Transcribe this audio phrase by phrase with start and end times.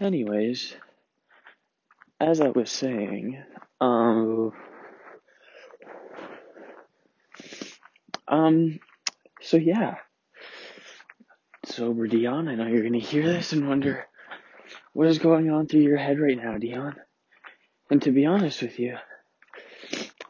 [0.00, 0.74] Anyways,
[2.18, 3.42] as I was saying,
[3.82, 4.52] um,
[8.26, 8.80] um,
[9.42, 9.96] so yeah,
[11.66, 14.06] sober Dion, I know you're gonna hear this and wonder
[14.94, 16.96] what is going on through your head right now, Dion.
[17.90, 18.96] And to be honest with you,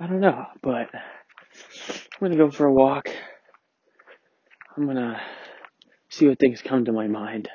[0.00, 3.08] I don't know, but I'm gonna go for a walk.
[4.76, 5.20] I'm gonna
[6.08, 7.48] see what things come to my mind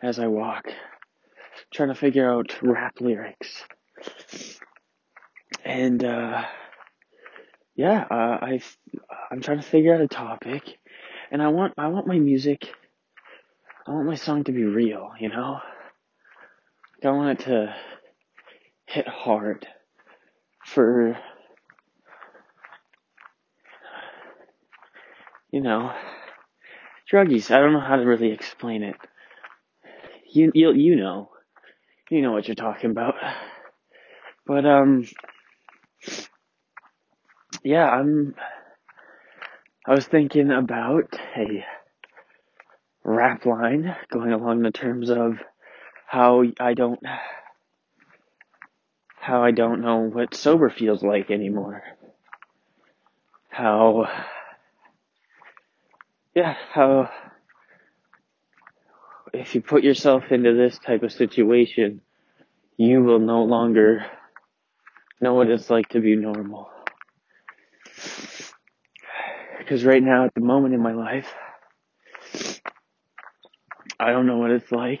[0.00, 0.66] as I walk,
[1.74, 3.64] trying to figure out rap lyrics.
[5.64, 6.44] And uh,
[7.74, 8.62] yeah, uh, I
[9.30, 10.78] I'm trying to figure out a topic,
[11.30, 12.72] and I want I want my music,
[13.86, 15.60] I want my song to be real, you know.
[17.02, 17.74] I want it to
[18.86, 19.66] hit hard
[20.64, 21.18] for
[25.50, 25.92] you know
[27.12, 27.50] druggies.
[27.50, 28.96] I don't know how to really explain it.
[30.32, 31.30] You you you know,
[32.14, 33.16] you know what you're talking about.
[34.46, 35.04] But um,
[37.64, 38.36] yeah, I'm.
[39.86, 41.64] I was thinking about a
[43.02, 45.38] rap line going along the terms of
[46.06, 47.00] how I don't
[49.18, 51.82] how I don't know what sober feels like anymore.
[53.48, 54.06] How
[56.34, 57.10] yeah, how
[59.34, 62.00] if you put yourself into this type of situation,
[62.76, 64.06] you will no longer
[65.20, 66.70] know what it's like to be normal.
[69.58, 71.32] Because right now, at the moment in my life,
[73.98, 75.00] I don't know what it's like.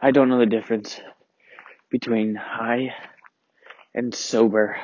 [0.00, 1.00] I don't know the difference
[1.90, 2.94] between high
[3.94, 4.76] and sober.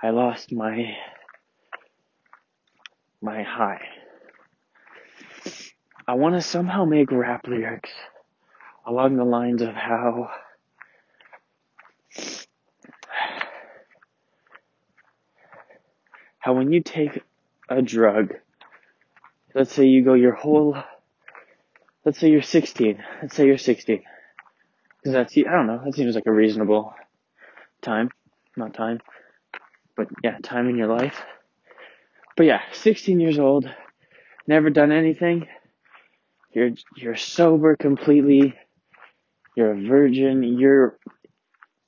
[0.00, 0.96] I lost my
[3.20, 3.99] my high.
[6.06, 7.90] I want to somehow make rap lyrics
[8.86, 10.30] along the lines of how
[16.38, 17.22] how when you take
[17.68, 18.34] a drug,
[19.54, 20.76] let's say you go your whole,
[22.04, 24.02] let's say you're 16, let's say you're 16,
[24.98, 26.94] because that's, I don't know, that seems like a reasonable
[27.82, 28.10] time,
[28.56, 29.00] not time,
[29.96, 31.22] but yeah, time in your life.
[32.36, 33.70] But yeah, 16 years old,
[34.46, 35.46] never done anything,
[36.52, 38.54] you're, you're sober completely,
[39.56, 40.98] you're a virgin, you're,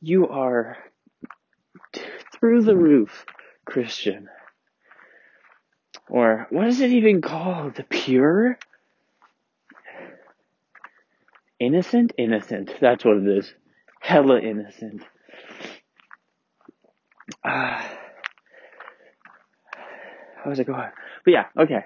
[0.01, 0.77] you are
[2.39, 3.25] through the roof
[3.65, 4.29] Christian.
[6.09, 7.77] Or what is it even called?
[7.77, 8.59] The pure?
[11.59, 12.13] Innocent?
[12.19, 12.75] Innocent.
[12.81, 13.55] That's what it is.
[14.01, 15.03] Hella innocent.
[17.45, 17.81] Uh,
[20.45, 20.91] how's it going?
[21.25, 21.85] But yeah, okay.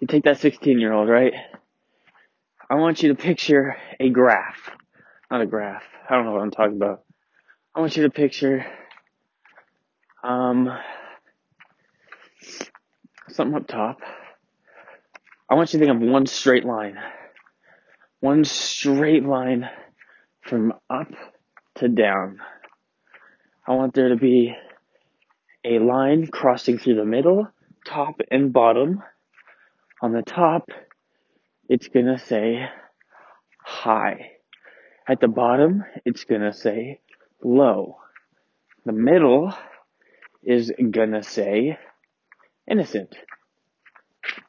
[0.00, 1.32] You take that 16 year old, right?
[2.68, 4.70] I want you to picture a graph.
[5.30, 5.84] Not a graph.
[6.08, 7.04] I don't know what I'm talking about.
[7.74, 8.66] I want you to picture,
[10.24, 10.68] um,
[13.28, 14.00] something up top.
[15.48, 16.98] I want you to think of one straight line.
[18.18, 19.68] One straight line
[20.40, 21.08] from up
[21.76, 22.40] to down.
[23.64, 24.56] I want there to be
[25.64, 27.46] a line crossing through the middle,
[27.86, 29.02] top and bottom.
[30.02, 30.70] On the top,
[31.68, 32.68] it's gonna say
[33.64, 34.32] high.
[35.08, 37.00] At the bottom, it's gonna say
[37.42, 37.98] low.
[38.84, 39.52] The middle
[40.42, 41.78] is gonna say
[42.70, 43.16] innocent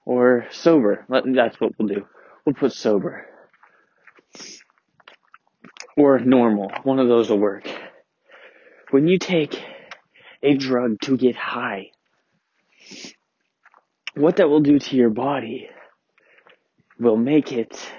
[0.05, 1.05] or sober.
[1.09, 2.05] That's what we'll do.
[2.45, 3.25] We'll put sober
[5.95, 6.72] or normal.
[6.84, 7.67] One of those will work.
[8.91, 9.59] When you take
[10.44, 11.91] a drug to get high,
[14.16, 15.69] what that will do to your body
[17.00, 17.91] will make it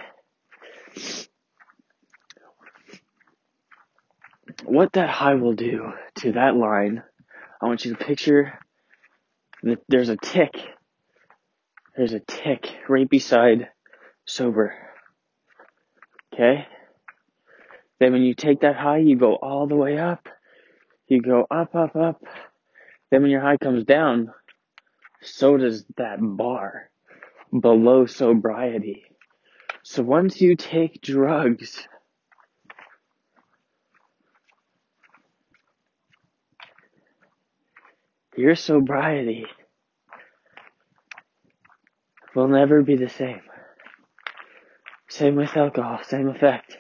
[4.64, 7.02] what that high will do to that line,
[7.60, 8.58] I want you to picture
[9.62, 10.54] that there's a tick.
[11.96, 13.68] There's a tick right beside
[14.26, 14.74] sober.
[16.32, 16.66] Okay?
[17.98, 20.28] Then when you take that high, you go all the way up.
[21.08, 22.22] You go up, up, up.
[23.10, 24.32] Then when your high comes down,
[25.22, 26.90] so does that bar
[27.52, 29.04] below sobriety.
[29.82, 31.86] So once you take drugs,
[38.36, 39.46] your sobriety
[42.34, 43.40] will never be the same.
[45.08, 46.76] Same with alcohol, same effect.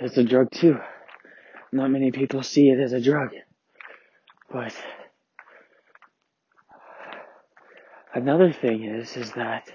[0.00, 0.78] It's a drug too.
[1.72, 3.30] Not many people see it as a drug.
[4.50, 4.74] But
[8.14, 9.68] another thing is, is that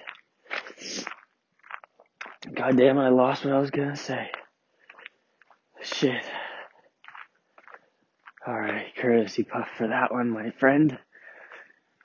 [2.53, 4.29] God damn it, I lost what I was gonna say.
[5.81, 6.23] Shit.
[8.47, 10.97] Alright, courtesy puff for that one, my friend.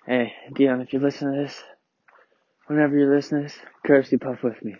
[0.06, 1.62] Hey, Dion, if you listen to this,
[2.67, 3.56] whenever you listen to this,
[3.87, 4.75] courtesy puff with me.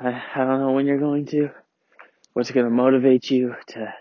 [0.00, 1.50] I, I don't know when you're going to,
[2.32, 3.92] what's gonna motivate you to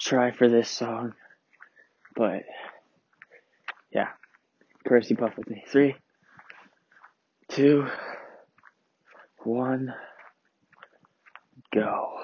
[0.00, 1.12] try for this song,
[2.16, 2.44] but
[4.86, 5.64] courtesy puff with me.
[5.70, 5.94] Three,
[7.50, 7.86] two,
[9.44, 9.92] one,
[11.74, 12.14] go.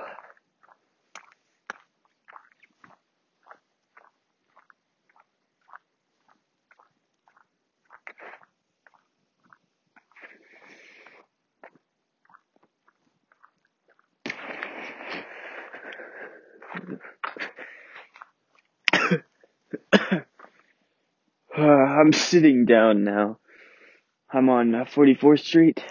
[19.93, 20.21] Uh,
[21.57, 23.39] I'm sitting down now.
[24.33, 25.85] I'm on uh, 44th Street.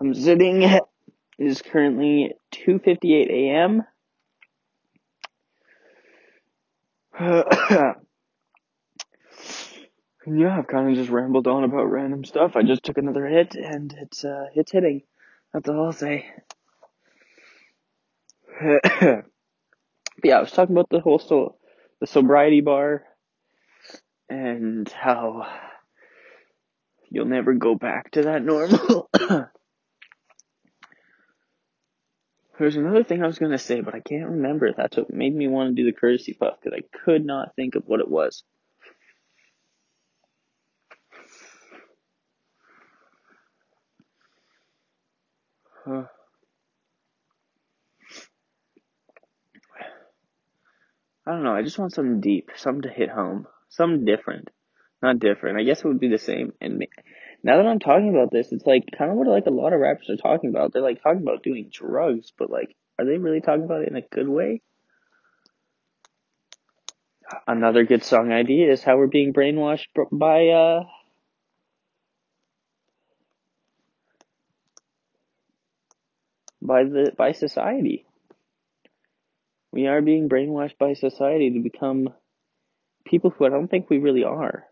[0.00, 0.62] I'm sitting.
[0.62, 0.82] It
[1.38, 3.82] is currently 2:58 a.m.
[7.20, 7.92] yeah,
[10.58, 12.52] I've kind of just rambled on about random stuff.
[12.56, 15.02] I just took another hit, and it's uh, it's hitting.
[15.52, 16.30] That's all I'll say.
[18.62, 19.22] yeah,
[20.24, 21.56] I was talking about the whole so
[22.00, 23.04] the sobriety bar
[24.32, 25.46] and how
[27.10, 29.10] you'll never go back to that normal.
[32.58, 34.72] There's another thing I was gonna say, but I can't remember.
[34.72, 37.74] That's what made me want to do the courtesy puff because I could not think
[37.74, 38.42] of what it was.
[45.84, 46.04] Huh.
[51.26, 51.54] I don't know.
[51.54, 54.48] I just want something deep, something to hit home, something different.
[55.02, 55.58] Not different.
[55.58, 56.52] I guess it would be the same.
[56.60, 56.86] And
[57.42, 59.80] now that I'm talking about this, it's like kind of what like a lot of
[59.80, 60.72] rappers are talking about.
[60.72, 63.96] They're like talking about doing drugs, but like, are they really talking about it in
[63.96, 64.62] a good way?
[67.46, 70.84] Another good song idea is how we're being brainwashed by uh
[76.60, 78.06] by the by society.
[79.72, 82.10] We are being brainwashed by society to become
[83.04, 84.64] people who I don't think we really are.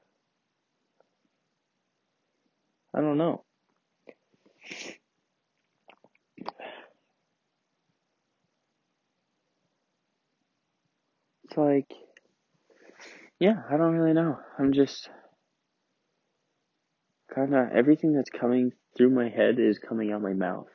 [2.94, 3.44] I don't know.
[11.44, 11.92] It's like,
[13.38, 14.38] yeah, I don't really know.
[14.58, 15.08] I'm just
[17.34, 20.66] kind of everything that's coming through my head is coming out my mouth.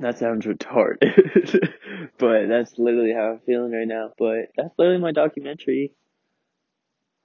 [0.00, 1.72] That sounds retarded,
[2.18, 4.12] but that's literally how I'm feeling right now.
[4.18, 5.92] But that's literally my documentary.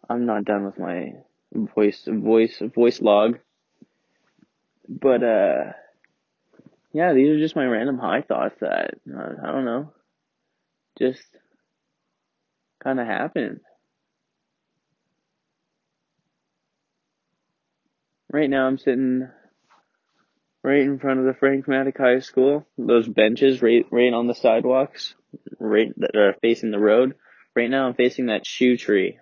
[0.10, 1.14] I'm not done with my
[1.54, 3.40] voice, voice, voice log.
[4.88, 5.64] But uh,
[6.94, 9.94] yeah, these are just my random high thoughts that uh, I don't know,
[10.98, 11.24] just
[12.84, 13.62] kind of happened.
[18.31, 19.30] Right now, I'm sitting
[20.63, 22.65] right in front of the Frank Maddock High School.
[22.77, 25.13] Those benches right, right on the sidewalks,
[25.60, 27.15] right that are facing the road.
[27.56, 29.19] Right now, I'm facing that shoe tree.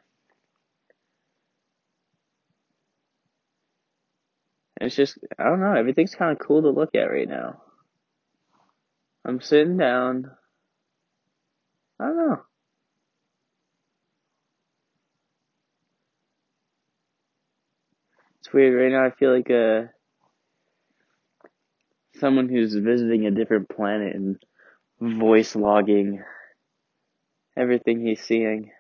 [4.80, 7.62] It's just, I don't know, everything's kind of cool to look at right now.
[9.24, 10.32] I'm sitting down.
[12.00, 12.42] I don't know.
[18.40, 19.06] It's weird right now.
[19.06, 19.92] I feel like a
[22.22, 24.38] someone who's visiting a different planet and
[25.02, 26.24] voice logging
[27.56, 28.72] everything he's seeing.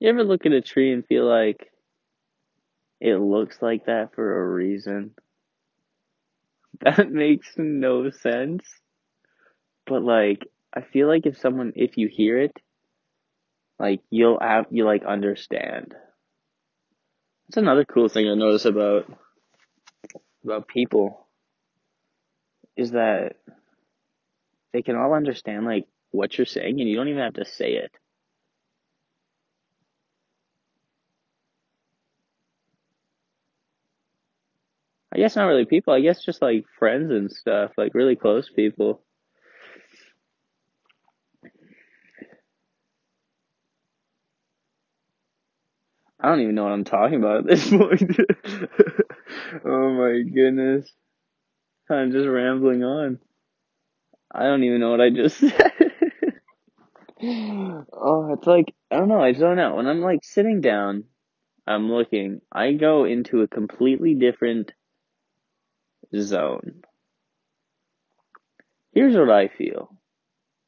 [0.00, 1.70] You ever look at a tree and feel like
[3.00, 5.12] it looks like that for a reason?
[6.80, 8.80] That makes no sense.
[9.86, 10.46] But like,
[10.78, 12.52] I feel like if someone, if you hear it,
[13.80, 15.92] like you'll have, you like understand.
[17.48, 19.12] That's another cool thing I notice about,
[20.44, 21.26] about people
[22.76, 23.38] is that
[24.72, 27.72] they can all understand like what you're saying and you don't even have to say
[27.72, 27.90] it.
[35.12, 38.48] I guess not really people, I guess just like friends and stuff, like really close
[38.48, 39.02] people.
[46.20, 48.16] I don't even know what I'm talking about at this point.
[49.64, 50.90] oh my goodness.
[51.90, 53.18] I'm just rambling on.
[54.30, 55.72] I don't even know what I just said.
[57.22, 59.22] oh, it's like I don't know.
[59.22, 61.04] I zone out when I'm like sitting down.
[61.66, 62.40] I'm looking.
[62.50, 64.72] I go into a completely different
[66.16, 66.82] zone.
[68.92, 69.94] Here's what I feel.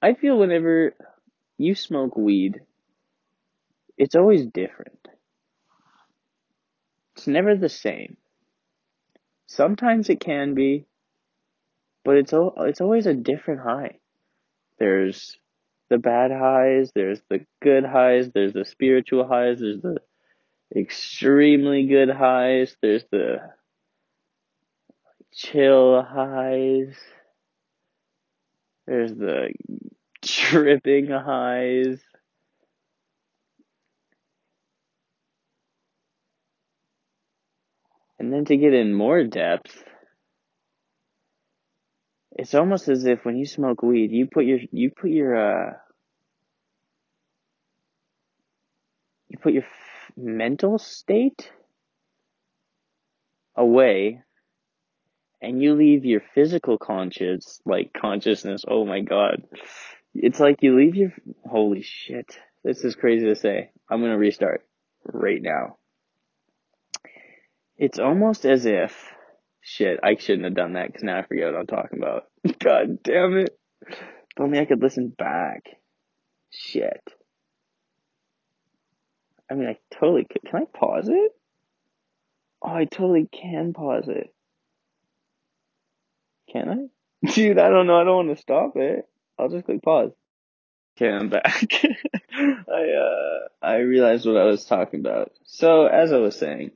[0.02, 0.95] I feel whenever
[1.59, 2.61] you smoke weed,
[3.99, 5.09] it's always different.
[7.21, 8.17] It's never the same.
[9.47, 10.87] Sometimes it can be,
[12.03, 13.99] but it's it's always a different high.
[14.79, 15.37] There's
[15.91, 19.99] the bad highs, there's the good highs, there's the spiritual highs, there's the
[20.75, 23.50] extremely good highs, there's the
[25.35, 26.95] chill highs,
[28.87, 29.53] there's the
[30.25, 32.00] tripping highs.
[38.21, 39.83] And then to get in more depth,
[42.33, 45.73] it's almost as if when you smoke weed, you put your you put your uh
[49.31, 51.50] you put your f- mental state
[53.57, 54.21] away
[55.41, 58.67] and you leave your physical conscious like consciousness.
[58.69, 59.45] Oh my god.
[60.12, 61.15] It's like you leave your
[61.47, 62.37] holy shit.
[62.65, 63.71] This is crazy to say.
[63.91, 64.62] I'm gonna restart
[65.07, 65.79] right now
[67.80, 68.94] it's almost as if
[69.62, 72.25] shit i shouldn't have done that because now i forget what i'm talking about.
[72.60, 73.58] God damn it.
[73.88, 73.99] If
[74.38, 75.64] only i could listen back.
[76.50, 77.02] Shit.
[79.50, 81.32] I mean i totally could can i pause it?
[82.62, 84.32] Oh i totally can pause it.
[86.52, 86.68] Can
[87.25, 87.32] i?
[87.32, 87.99] Dude i don't know.
[87.99, 89.08] I don't want to stop it.
[89.38, 90.12] I'll just click pause.
[90.99, 91.66] Okay, I'm back.
[92.37, 95.32] I uh I realized what I was talking about.
[95.44, 96.72] So as I was saying,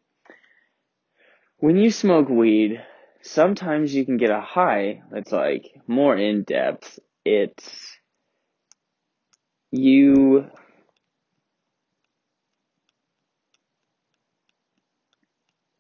[1.65, 2.85] when you smoke weed,
[3.23, 6.99] sometimes you can get a high that's like more in depth.
[7.25, 7.97] It's
[9.71, 10.45] you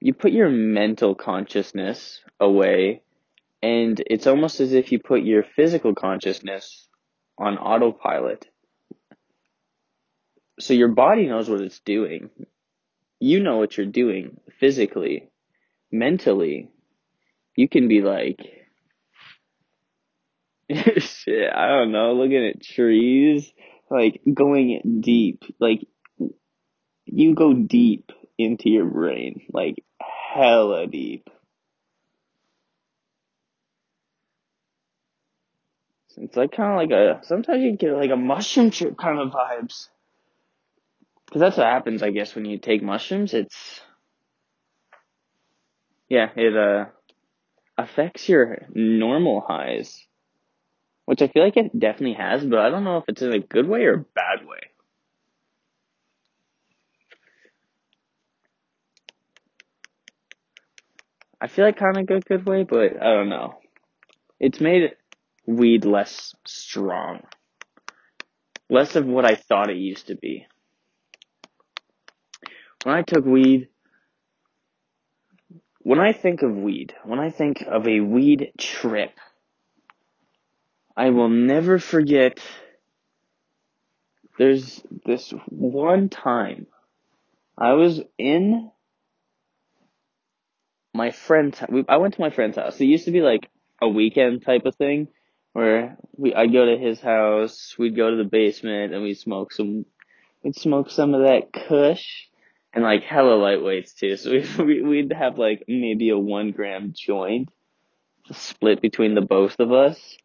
[0.00, 3.02] you put your mental consciousness away
[3.62, 6.88] and it's almost as if you put your physical consciousness
[7.36, 8.48] on autopilot.
[10.60, 12.30] So your body knows what it's doing.
[13.20, 15.28] You know what you're doing physically,
[15.94, 16.70] mentally.
[17.56, 18.40] You can be like,
[20.98, 23.50] shit, I don't know, looking at trees,
[23.90, 25.86] like going deep, like
[27.06, 29.84] you go deep into your brain, like
[30.34, 31.30] hella deep.
[36.16, 39.30] It's like kind of like a, sometimes you get like a mushroom trip kind of
[39.30, 39.88] vibes.
[41.32, 43.34] Cause that's what happens, I guess, when you take mushrooms.
[43.34, 43.80] It's,
[46.08, 46.86] yeah, it, uh,
[47.76, 50.06] affects your normal highs.
[51.06, 53.38] Which I feel like it definitely has, but I don't know if it's in a
[53.38, 54.60] good way or a bad way.
[61.40, 63.58] I feel like kind of good, good way, but I don't know.
[64.40, 64.92] It's made
[65.46, 67.20] weed less strong.
[68.70, 70.46] Less of what I thought it used to be.
[72.84, 73.68] When I took weed,
[75.84, 79.12] when I think of weed, when I think of a weed trip,
[80.96, 82.40] I will never forget
[84.38, 86.66] there's this one time
[87.56, 88.70] I was in
[90.94, 92.80] my friend's I went to my friend's house.
[92.80, 93.48] It used to be like
[93.82, 95.08] a weekend type of thing
[95.52, 99.52] where we I'd go to his house, we'd go to the basement and we'd smoke
[99.52, 99.84] some
[100.42, 102.28] we'd smoke some of that kush
[102.74, 104.16] and like hella lightweights too.
[104.16, 104.30] So
[104.64, 107.48] we we'd have like maybe a one gram joint
[108.32, 110.16] split between the both of us.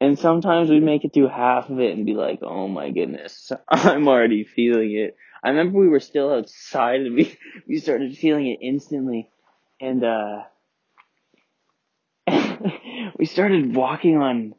[0.00, 3.52] And sometimes we'd make it through half of it and be like, oh my goodness,
[3.68, 5.16] I'm already feeling it.
[5.42, 7.36] I remember we were still outside and we,
[7.68, 9.28] we started feeling it instantly.
[9.80, 10.42] And, uh,
[13.18, 14.54] we started walking on,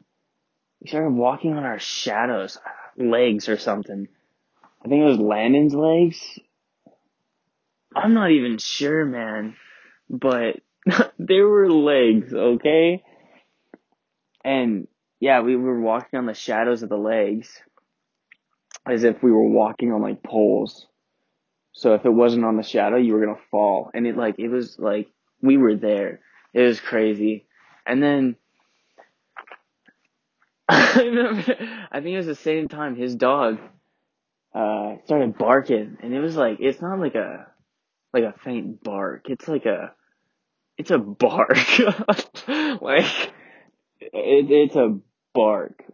[0.80, 2.58] we started walking on our shadows,
[2.96, 4.08] legs or something.
[4.84, 6.38] I think it was Landon's legs.
[7.94, 9.56] I'm not even sure, man,
[10.08, 10.60] but
[11.18, 13.02] there were legs, okay?
[14.44, 14.88] And
[15.20, 17.60] yeah, we were walking on the shadows of the legs
[18.86, 20.86] as if we were walking on like poles.
[21.72, 23.90] So if it wasn't on the shadow, you were gonna fall.
[23.94, 25.08] And it like, it was like,
[25.40, 26.20] we were there.
[26.52, 27.46] It was crazy.
[27.86, 28.36] And then
[30.68, 31.56] I remember,
[31.90, 33.58] I think it was the same time his dog
[34.54, 37.46] uh started barking, and it was like it's not like a
[38.12, 39.26] like a faint bark.
[39.28, 39.92] It's like a
[40.78, 41.56] it's a bark.
[42.48, 43.32] like
[44.00, 44.98] it, it's a
[45.34, 45.84] bark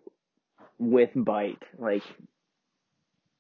[0.79, 1.63] with bite.
[1.79, 2.03] Like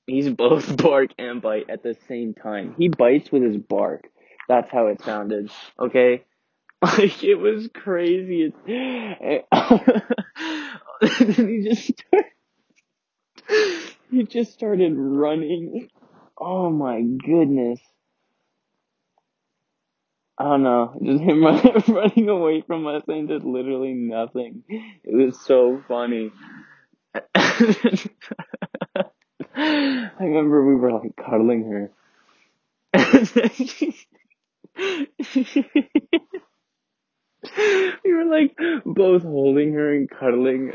[0.06, 2.74] he's both bark and bite at the same time.
[2.78, 4.08] He bites with his bark.
[4.48, 5.50] That's how it sounded.
[5.78, 6.24] Okay?
[6.80, 8.52] Like it was crazy.
[8.68, 9.42] and
[11.34, 12.30] he just started,
[14.12, 15.88] he just started running.
[16.40, 17.80] Oh my goodness.
[20.38, 21.44] I don't know, just him
[21.94, 24.62] running away from us and did literally nothing.
[24.68, 26.30] It was so funny.
[29.56, 31.90] I remember we were like cuddling her.
[38.04, 40.74] we were like both holding her and cuddling,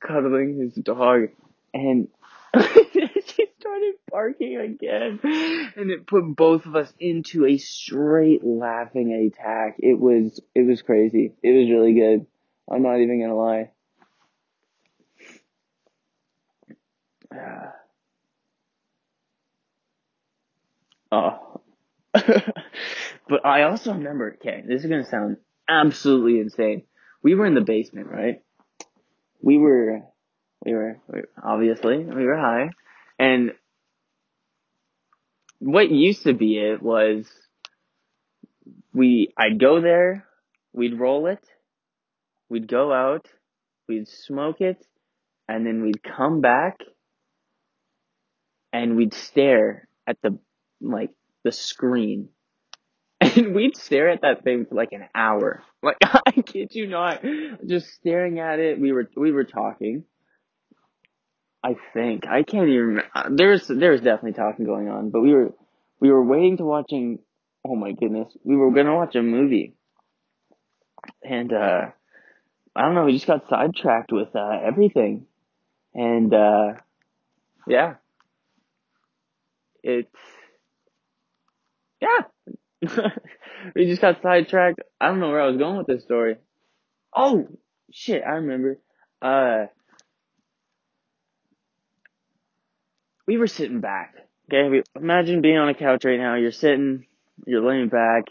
[0.00, 1.30] cuddling his dog,
[1.72, 2.08] and
[2.92, 5.20] she started barking again,
[5.76, 9.76] and it put both of us into a straight laughing attack.
[9.78, 11.34] It was it was crazy.
[11.42, 12.26] It was really good.
[12.70, 13.70] I'm not even gonna lie.
[21.12, 21.50] Oh.
[23.28, 26.84] but I also remember, okay, this is gonna sound absolutely insane.
[27.22, 28.42] We were in the basement, right?
[29.42, 30.02] We were,
[30.64, 32.70] we were, we obviously, we were high.
[33.18, 33.52] And
[35.58, 37.26] what used to be it was
[38.92, 40.26] we, I'd go there,
[40.72, 41.44] we'd roll it,
[42.48, 43.28] we'd go out,
[43.88, 44.84] we'd smoke it,
[45.48, 46.78] and then we'd come back
[48.72, 50.38] and we'd stare at the,
[50.80, 51.10] like,
[51.44, 52.28] the screen
[53.36, 55.62] and we'd stare at that thing for like an hour.
[55.82, 57.22] Like I kid you not,
[57.66, 58.80] just staring at it.
[58.80, 60.04] We were we were talking.
[61.64, 63.00] I think I can't even.
[63.30, 65.54] There's there's definitely talking going on, but we were
[65.98, 67.20] we were waiting to watching.
[67.66, 69.72] Oh my goodness, we were gonna watch a movie,
[71.22, 71.86] and uh
[72.76, 73.06] I don't know.
[73.06, 75.24] We just got sidetracked with uh, everything,
[75.94, 76.74] and uh
[77.66, 77.94] yeah,
[79.82, 80.14] it's
[82.02, 82.80] yeah.
[83.74, 84.80] we just got sidetracked.
[85.00, 86.36] I don't know where I was going with this story.
[87.16, 87.48] Oh
[87.90, 88.78] shit, I remember.
[89.22, 89.66] Uh
[93.26, 94.14] we were sitting back.
[94.52, 96.34] Okay, imagine being on a couch right now.
[96.34, 97.06] You're sitting,
[97.46, 98.24] you're laying back,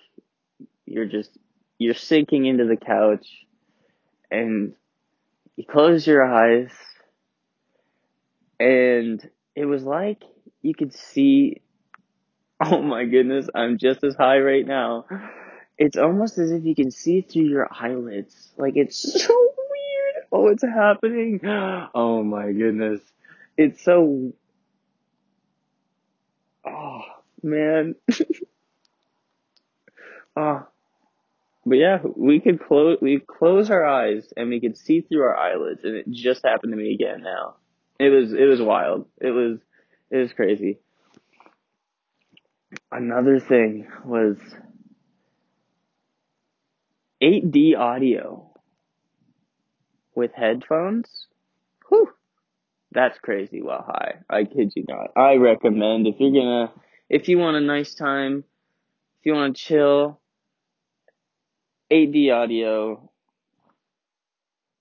[0.85, 1.31] you're just
[1.79, 3.27] you're sinking into the couch,
[4.29, 4.73] and
[5.55, 6.69] you close your eyes,
[8.59, 10.23] and it was like
[10.61, 11.61] you could see.
[12.65, 15.05] Oh my goodness, I'm just as high right now.
[15.77, 18.53] It's almost as if you can see through your eyelids.
[18.57, 20.25] Like it's so weird.
[20.31, 21.41] Oh, it's happening.
[21.93, 23.01] Oh my goodness.
[23.57, 24.31] It's so
[26.65, 27.01] Oh
[27.41, 27.95] man.
[30.35, 30.67] oh.
[31.65, 35.37] But yeah, we could close we close our eyes and we could see through our
[35.37, 37.55] eyelids and it just happened to me again now.
[37.99, 39.07] It was it was wild.
[39.21, 39.59] It was
[40.11, 40.79] it was crazy.
[42.91, 44.37] Another thing was
[47.21, 48.51] 8D audio
[50.13, 51.27] with headphones.
[51.87, 52.09] Whew.
[52.93, 54.19] That's crazy while high.
[54.29, 55.11] I kid you not.
[55.17, 56.71] I recommend if you're gonna,
[57.09, 58.43] if you want a nice time,
[59.19, 60.19] if you want to chill,
[61.91, 63.09] 8D audio,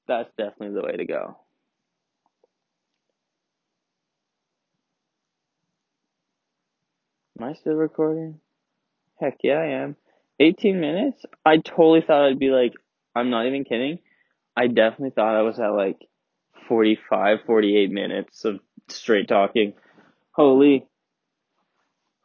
[0.07, 1.39] that's definitely the way to go.
[7.41, 8.41] Am I still recording?
[9.19, 9.97] Heck yeah, I am.
[10.39, 11.25] 18 minutes?
[11.47, 12.75] I totally thought I'd be like,
[13.15, 14.01] I'm not even kidding.
[14.55, 15.99] I definitely thought I was at like
[16.73, 18.59] 45, 48 minutes of
[18.89, 19.75] straight talking.
[20.31, 20.87] Holy.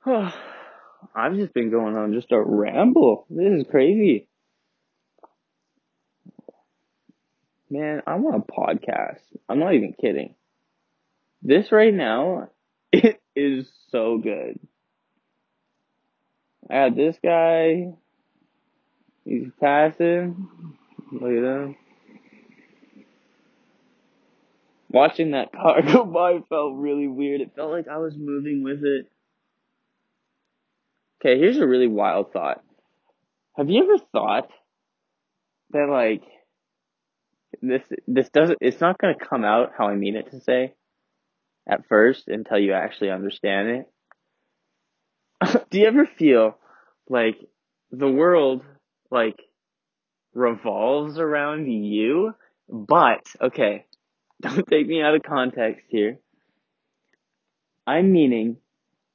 [0.06, 0.34] Oh,
[1.16, 3.26] I've just been going on just a ramble.
[3.30, 4.30] This is crazy.
[7.70, 9.20] Man, I want a podcast.
[9.50, 10.36] I'm not even kidding.
[11.42, 12.48] This right now,
[12.94, 14.62] it is so good.
[16.70, 17.88] I got this guy.
[19.26, 20.48] He's passing.
[21.12, 21.76] Look at him.
[24.90, 27.42] Watching that car go by felt really weird.
[27.42, 29.08] It felt like I was moving with it.
[31.20, 32.64] Okay, here's a really wild thought.
[33.58, 34.50] Have you ever thought
[35.72, 36.22] that like
[37.62, 40.76] this this doesn't it's not gonna come out how I mean it to say
[41.68, 43.86] at first until you actually understand
[45.42, 45.66] it?
[45.72, 46.58] Do you ever feel
[47.10, 47.38] like
[47.92, 48.64] the world
[49.10, 49.40] like
[50.34, 52.36] revolves around you?
[52.70, 53.87] But okay,
[54.42, 56.20] don't take me out of context here.
[57.86, 58.58] I'm meaning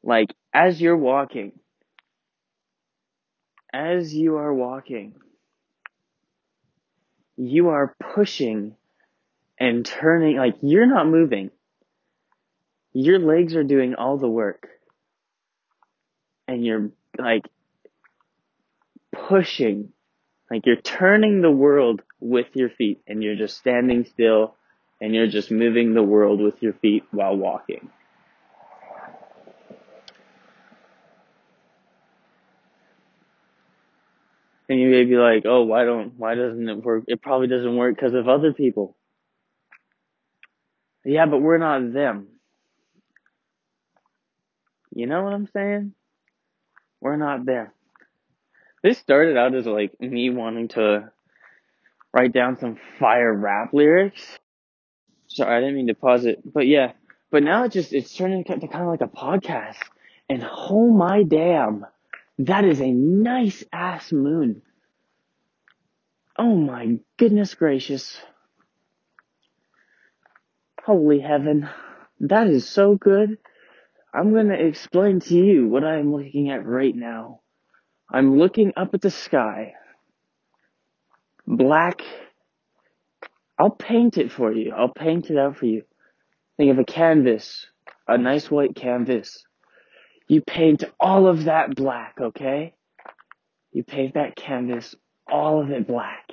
[0.02, 1.52] like as you're walking
[3.72, 5.14] as you are walking,
[7.36, 8.76] you are pushing
[9.58, 11.50] and turning, like you're not moving.
[12.92, 14.68] Your legs are doing all the work.
[16.46, 17.46] And you're like
[19.12, 19.92] pushing,
[20.50, 24.56] like you're turning the world with your feet and you're just standing still
[25.02, 27.90] and you're just moving the world with your feet while walking.
[34.68, 37.02] And you may be like, oh, why don't, why doesn't it work?
[37.08, 38.96] It probably doesn't work because of other people.
[41.04, 42.28] Yeah, but we're not them.
[44.94, 45.94] You know what I'm saying?
[47.00, 47.72] We're not them.
[48.84, 51.10] This started out as like me wanting to
[52.14, 54.38] write down some fire rap lyrics.
[55.34, 56.92] Sorry, I didn't mean to pause it, but yeah.
[57.30, 59.78] But now it just, it's turning into kind of like a podcast.
[60.28, 61.86] And oh my damn,
[62.38, 64.62] that is a nice ass moon.
[66.38, 68.18] Oh my goodness gracious.
[70.84, 71.68] Holy heaven.
[72.20, 73.38] That is so good.
[74.14, 77.40] I'm gonna explain to you what I am looking at right now.
[78.10, 79.74] I'm looking up at the sky.
[81.46, 82.02] Black.
[83.62, 84.72] I'll paint it for you.
[84.76, 85.84] I'll paint it out for you.
[86.56, 87.64] Think of a canvas.
[88.08, 89.44] A nice white canvas.
[90.26, 92.74] You paint all of that black, okay?
[93.70, 94.96] You paint that canvas,
[95.30, 96.32] all of it black.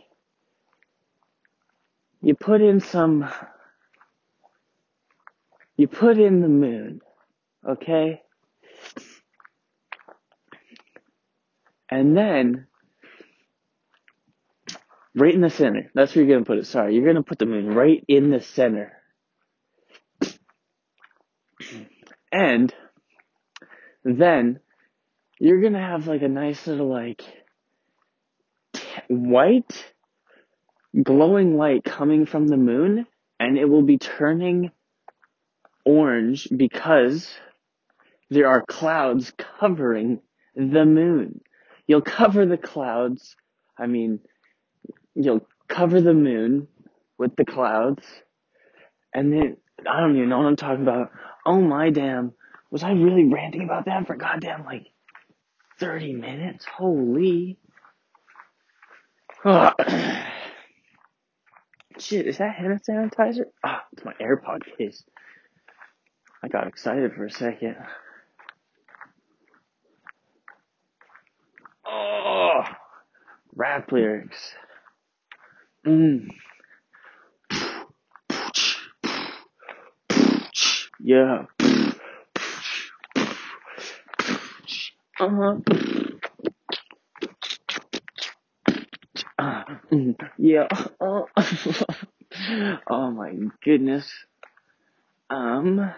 [2.20, 3.30] You put in some,
[5.78, 7.00] you put in the moon,
[7.64, 8.24] okay?
[11.92, 12.66] And then,
[15.20, 17.46] right in the center, that's where you're gonna put it, sorry, you're gonna put the
[17.46, 18.94] moon right in the center.
[22.32, 22.74] And,
[24.04, 24.60] then,
[25.40, 27.24] you're gonna have like a nice little like,
[29.08, 29.94] white,
[31.02, 33.06] glowing light coming from the moon,
[33.40, 34.72] and it will be turning
[35.86, 37.28] orange because
[38.30, 40.22] there are clouds covering
[40.56, 41.42] the moon.
[41.88, 43.36] You'll cover the clouds.
[43.78, 44.20] I mean,
[45.16, 46.68] you'll cover the moon
[47.18, 48.04] with the clouds.
[49.14, 49.58] And then,
[49.90, 51.12] I don't even know what I'm talking about.
[51.46, 52.34] Oh my damn.
[52.72, 54.88] Was I really ranting about that for goddamn like
[55.80, 56.66] 30 minutes?
[56.66, 57.58] Holy.
[59.46, 59.72] Oh.
[61.98, 63.46] Shit, is that hand sanitizer?
[63.64, 65.04] Ah, it's my AirPod case.
[66.42, 67.76] I got excited for a second.
[71.86, 72.62] Oh,
[73.56, 74.54] rap lyrics.
[75.90, 76.30] Mm.
[81.00, 81.46] Yeah.
[85.20, 85.56] Uh huh.
[89.38, 90.68] Uh, mm, yeah.
[92.88, 94.10] Oh my goodness.
[95.30, 95.92] Um.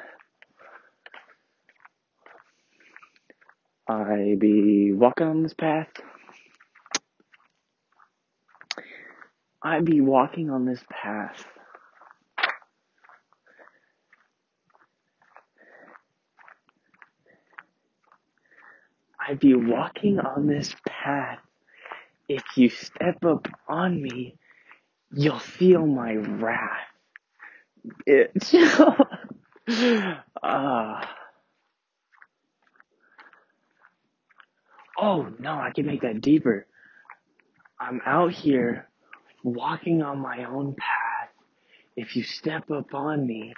[3.88, 5.90] I be walking on this path.
[9.64, 11.46] I be walking on this path.
[19.20, 21.40] I be walking on this path.
[22.28, 24.36] If you step up on me,
[25.12, 26.88] you'll feel my wrath.
[28.08, 28.56] Bitch.
[30.44, 31.08] Ah.
[34.98, 36.66] oh no, I can make that deeper.
[37.80, 38.90] I'm out here
[39.44, 41.30] walking on my own path.
[41.96, 43.54] If you step up on me,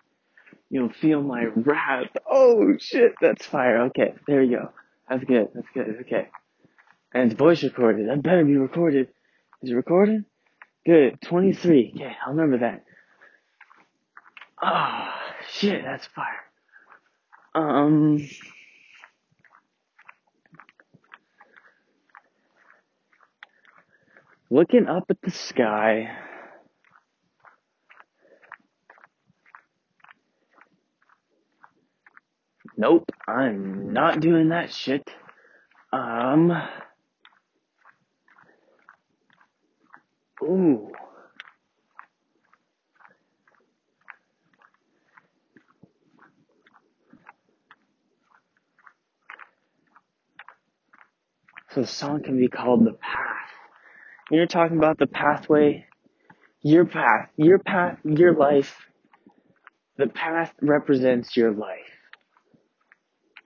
[0.69, 2.09] you'll feel my wrath.
[2.29, 3.83] Oh shit, that's fire.
[3.87, 4.71] Okay, there you go.
[5.09, 5.49] That's good.
[5.53, 5.97] That's good.
[6.01, 6.29] Okay.
[7.13, 8.09] And it's voice recorded.
[8.09, 9.09] That better be recorded.
[9.61, 10.25] Is it recorded?
[10.85, 11.21] Good.
[11.21, 11.93] 23.
[11.95, 12.83] Okay, I'll remember that.
[14.61, 15.13] Oh,
[15.51, 16.41] shit, that's fire.
[17.53, 18.27] Um,
[24.49, 26.09] looking up at the sky.
[32.75, 35.07] Nope, I'm not doing that shit.
[35.91, 36.51] Um,
[40.41, 40.91] ooh.
[51.71, 53.52] So the song can be called The Path.
[54.33, 55.85] When you're talking about the pathway,
[56.63, 58.75] your path, your path, your life,
[59.99, 61.77] the path represents your life.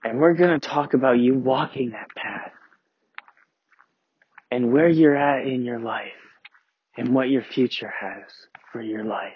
[0.02, 2.52] And we're going to talk about you walking that path
[4.50, 6.06] and where you're at in your life
[6.96, 8.24] and what your future has
[8.72, 9.34] for your life.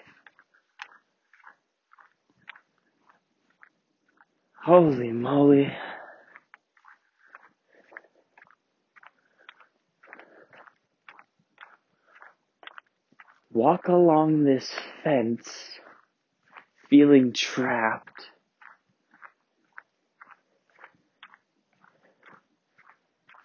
[4.65, 5.71] Holy moly.
[13.53, 14.71] Walk along this
[15.03, 15.47] fence
[16.89, 18.29] feeling trapped.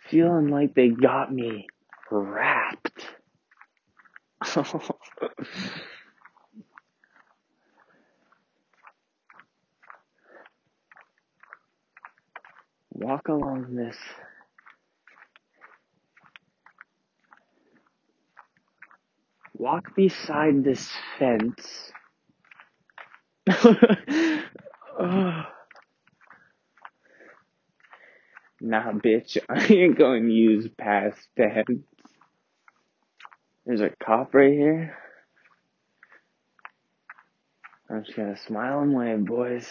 [0.08, 1.66] Feeling like they got me
[2.10, 3.04] wrapped.
[12.92, 13.98] Walk along this
[19.58, 21.92] walk beside this fence.
[28.60, 31.84] Nah, bitch, I ain't going to use past tense.
[33.64, 34.96] There's a cop right here.
[37.90, 39.66] I'm just gonna smile and wave, boys.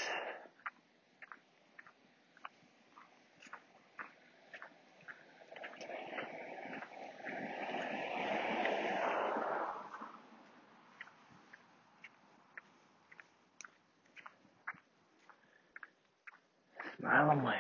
[17.00, 17.54] Smile and wave.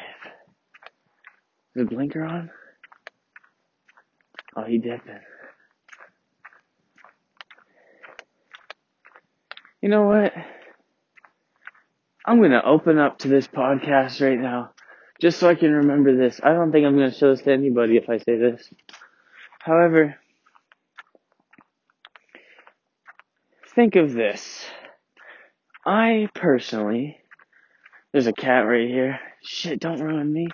[1.75, 2.49] Is the blinker on?
[4.55, 5.19] Oh, he dipping.
[9.81, 10.33] You know what?
[12.25, 14.71] I'm gonna open up to this podcast right now,
[15.21, 16.41] just so I can remember this.
[16.43, 18.73] I don't think I'm gonna show this to anybody if I say this.
[19.59, 20.15] However,
[23.75, 24.65] think of this.
[25.85, 27.19] I personally,
[28.11, 29.19] there's a cat right here.
[29.41, 30.47] Shit, don't ruin me.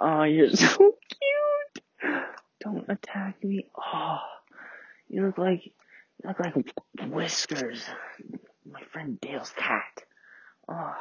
[0.00, 2.14] Oh, you're so cute.
[2.60, 3.66] Don't attack me.
[3.76, 4.18] Oh,
[5.08, 5.72] you look like, you
[6.24, 6.54] look like
[7.08, 7.82] Whiskers,
[8.70, 10.04] my friend Dale's cat.
[10.68, 10.94] Oh,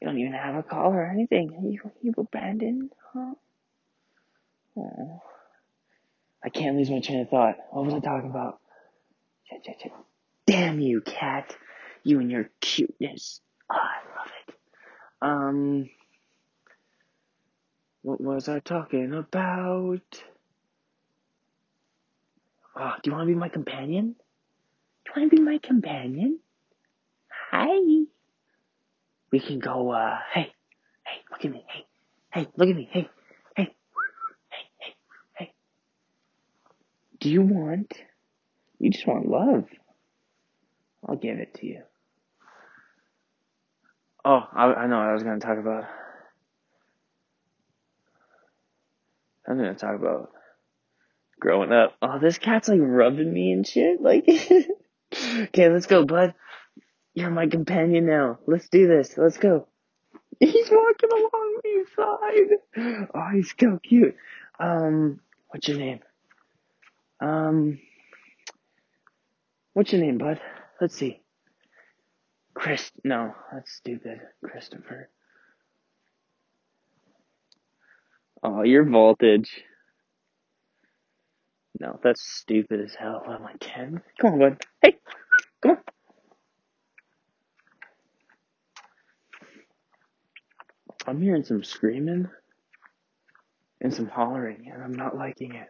[0.00, 1.70] you don't even have a collar or anything.
[1.72, 3.34] You, you abandoned, huh?
[4.76, 5.22] Oh,
[6.44, 7.56] I can't lose my train of thought.
[7.70, 8.58] What was I talking about?
[10.46, 11.56] Damn you, cat.
[12.02, 13.40] You and your cuteness.
[13.70, 14.33] Oh, I love it.
[15.22, 15.90] Um,
[18.02, 20.22] what was I talking about?
[22.76, 24.14] Oh, do you want to be my companion?
[25.04, 26.38] Do you want to be my companion?
[27.50, 28.04] Hi.
[29.30, 30.52] We can go, uh, hey,
[31.06, 31.86] hey, look at me, hey,
[32.32, 33.08] hey, look at me, hey,
[33.56, 33.74] hey,
[34.50, 34.94] hey, hey,
[35.34, 35.52] hey.
[37.20, 37.92] Do you want,
[38.78, 39.64] you just want love.
[41.06, 41.82] I'll give it to you.
[44.24, 45.84] Oh, I, I know what I was going to talk about.
[49.46, 50.30] I'm going to talk about
[51.38, 51.94] growing up.
[52.00, 54.00] Oh, this cat's like rubbing me and shit.
[54.00, 54.26] Like,
[55.14, 56.34] okay, let's go, bud.
[57.12, 58.38] You're my companion now.
[58.46, 59.16] Let's do this.
[59.18, 59.68] Let's go.
[60.40, 63.08] He's walking along the side.
[63.14, 64.16] Oh, he's so cute.
[64.58, 66.00] Um, what's your name?
[67.20, 67.78] Um,
[69.74, 70.40] what's your name, bud?
[70.80, 71.23] Let's see.
[72.54, 72.90] Chris.
[73.04, 74.20] No, that's stupid.
[74.44, 75.10] Christopher.
[78.42, 79.64] Oh, your voltage.
[81.80, 83.22] No, that's stupid as hell.
[83.26, 84.02] Am I, 10?
[84.20, 84.66] Come on, bud.
[84.82, 84.96] Hey,
[85.62, 85.78] come on.
[91.06, 92.28] I'm hearing some screaming
[93.80, 95.68] and some hollering, and I'm not liking it.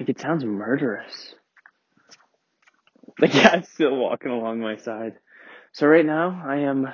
[0.00, 1.34] Like, it sounds murderous.
[3.18, 5.12] The cat's still walking along my side.
[5.72, 6.86] So right now, I am,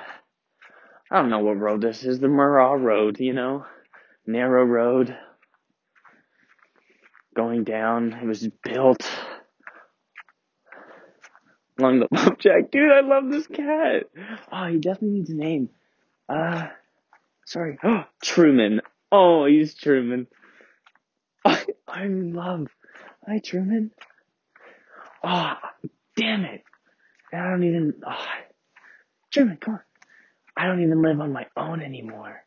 [1.09, 3.65] I don't know what road this is, the Murrah Road, you know?
[4.25, 5.17] Narrow road.
[7.33, 8.11] Going down.
[8.11, 9.09] It was built
[11.79, 12.71] along the bump jack.
[12.71, 14.03] Dude, I love this cat.
[14.51, 15.69] Oh, he definitely needs a name.
[16.27, 16.67] Uh,
[17.45, 17.77] sorry.
[17.81, 18.81] Oh, Truman.
[19.13, 20.27] Oh, he's Truman.
[21.45, 22.67] I, I'm in love.
[23.27, 23.91] Hi, Truman.
[25.21, 25.53] Oh,
[26.15, 26.63] damn it.
[27.33, 28.25] I don't even, oh,
[29.31, 29.81] Truman, come on.
[30.55, 32.41] I don't even live on my own anymore.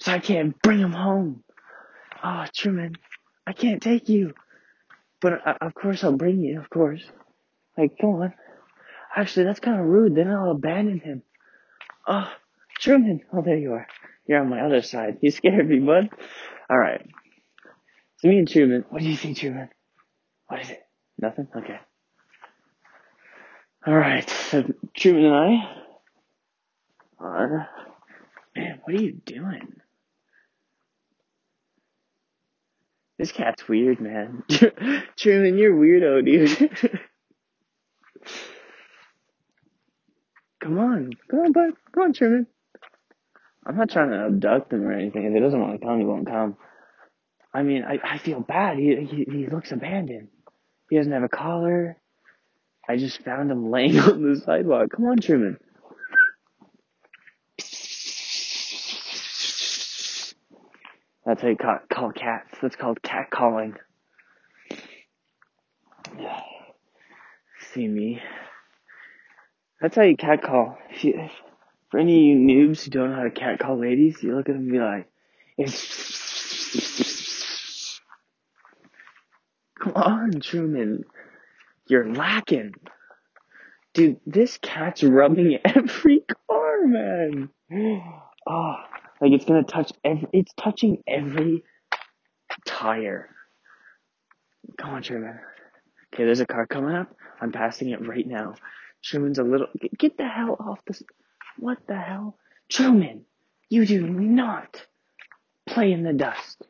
[0.00, 1.44] So I can't bring him home.
[2.24, 2.96] Oh, Truman,
[3.46, 4.34] I can't take you.
[5.20, 7.04] But uh, of course I'll bring you, of course.
[7.78, 8.34] Like, come on.
[9.14, 10.16] Actually, that's kind of rude.
[10.16, 11.22] Then I'll abandon him.
[12.08, 12.28] Oh,
[12.80, 13.20] Truman.
[13.32, 13.86] Oh, there you are.
[14.26, 15.18] You're on my other side.
[15.20, 16.10] You scared me, bud.
[16.68, 17.08] All right.
[18.22, 18.84] So me and Truman.
[18.88, 19.68] What do you think, Truman?
[20.46, 20.80] What is it?
[21.18, 21.48] Nothing.
[21.56, 21.80] Okay.
[23.84, 24.30] All right.
[24.30, 24.62] So
[24.94, 25.76] Truman and I
[27.18, 27.68] are.
[28.54, 29.80] Man, what are you doing?
[33.18, 34.44] This cat's weird, man.
[35.16, 36.98] Truman, you're weirdo, dude.
[40.60, 42.46] come on, come on, bud, come on, Truman.
[43.64, 45.24] I'm not trying to abduct him or anything.
[45.24, 46.56] If he doesn't want to come, he won't come.
[47.54, 48.78] I mean, I, I feel bad.
[48.78, 50.28] He, he he looks abandoned.
[50.88, 51.98] He doesn't have a collar.
[52.88, 54.90] I just found him laying on the sidewalk.
[54.94, 55.58] Come on, Truman.
[61.24, 62.56] That's how you call, call cats.
[62.60, 63.76] That's called cat calling.
[67.72, 68.20] See me.
[69.80, 70.78] That's how you cat call.
[70.90, 71.30] If you, if,
[71.90, 74.48] for any of you noobs who don't know how to cat call ladies, you look
[74.48, 75.08] at them and be like,
[79.82, 81.02] Come on, Truman.
[81.88, 82.74] You're lacking.
[83.94, 87.48] Dude, this cat's rubbing every car, man.
[88.46, 88.76] Oh,
[89.20, 91.64] like it's gonna touch every, it's touching every
[92.64, 93.30] tire.
[94.78, 95.40] Come on, Truman.
[96.14, 97.16] Okay, there's a car coming up.
[97.40, 98.54] I'm passing it right now.
[99.02, 101.02] Truman's a little, get, get the hell off this.
[101.58, 102.38] What the hell?
[102.68, 103.24] Truman,
[103.68, 104.86] you do not
[105.66, 106.62] play in the dust.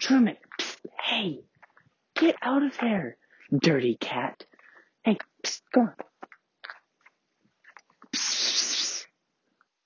[0.00, 0.38] Truman,
[0.98, 1.40] hey,
[2.16, 3.16] get out of there,
[3.56, 4.44] dirty cat.
[5.04, 5.94] Hey, psst, go on.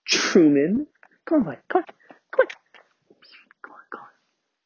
[0.07, 0.87] Truman,
[1.27, 1.95] come on, come on,
[2.33, 2.47] come on.
[3.63, 4.09] Come on, come on.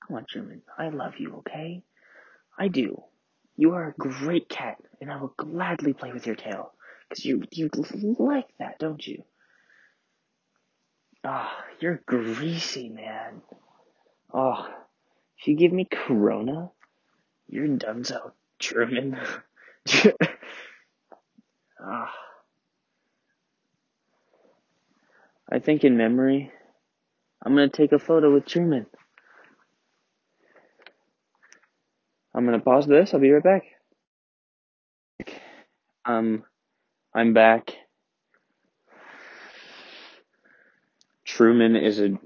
[0.06, 0.62] Come on, Truman.
[0.78, 1.82] I love you, okay?
[2.58, 3.02] I do.
[3.56, 6.72] You are a great cat, and I will gladly play with your tail.
[7.08, 7.70] Because you, you
[8.18, 9.24] like that, don't you?
[11.24, 13.42] Ah, oh, you're greasy, man.
[14.32, 14.66] Oh,
[15.38, 16.70] if you give me Corona,
[17.48, 19.18] you're donezo, Truman.
[21.80, 22.12] ah.
[25.50, 26.50] I think in memory,
[27.44, 28.86] I'm gonna take a photo with Truman.
[32.34, 33.14] I'm gonna pause this.
[33.14, 33.62] I'll be right back.
[36.04, 36.44] Um,
[37.14, 37.74] I'm back.
[41.24, 42.18] Truman is a.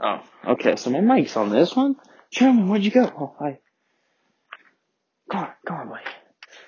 [0.00, 0.76] Oh, okay.
[0.76, 1.96] So my mic's on this one.
[2.32, 3.04] Truman, where'd you go?
[3.04, 3.58] Oh, hi.
[5.30, 6.00] Come on, come on, boy.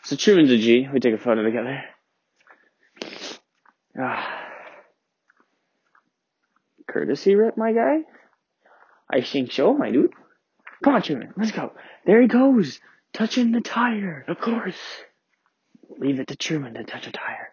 [0.04, 0.88] So Truman's a G.
[0.92, 1.82] We take a photo together.
[3.98, 4.40] Ah.
[6.88, 8.00] Courtesy rip, my guy?
[9.10, 10.12] I think so, my dude.
[10.82, 11.32] Come on, Truman.
[11.36, 11.72] Let's go.
[12.04, 12.80] There he goes.
[13.12, 14.24] Touching the tire.
[14.28, 14.76] Of course.
[15.98, 17.43] Leave it to Truman to touch a tire.